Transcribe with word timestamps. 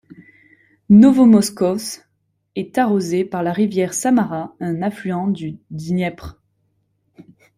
Novomoskovsk 0.89 2.01
est 2.55 2.79
arrosée 2.79 3.23
par 3.23 3.43
la 3.43 3.53
rivière 3.53 3.93
Samara, 3.93 4.55
un 4.59 4.81
affluent 4.81 5.27
du 5.27 5.59
Dniepr. 5.69 6.41